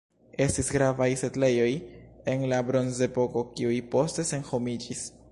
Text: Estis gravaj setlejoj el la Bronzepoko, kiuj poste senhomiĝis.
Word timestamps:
Estis 0.43 0.69
gravaj 0.75 1.07
setlejoj 1.23 1.67
el 2.33 2.45
la 2.53 2.61
Bronzepoko, 2.71 3.43
kiuj 3.59 3.77
poste 3.93 4.25
senhomiĝis. 4.31 5.05